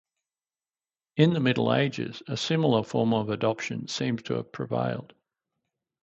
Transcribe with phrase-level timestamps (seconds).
[1.15, 5.13] In the Middle Ages a similar form of adoption seems to have prevailed.